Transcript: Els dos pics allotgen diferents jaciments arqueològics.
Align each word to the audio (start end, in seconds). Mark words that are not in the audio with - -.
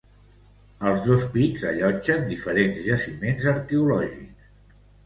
Els 0.91 1.03
dos 1.09 1.27
pics 1.35 1.67
allotgen 1.73 2.27
diferents 2.33 2.83
jaciments 2.89 3.51
arqueològics. 3.57 4.53